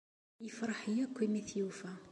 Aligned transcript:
Ifṛeḥ 0.49 0.81
yakk 0.95 1.17
imi 1.25 1.39
i 1.39 1.43
t-yufa. 1.47 1.91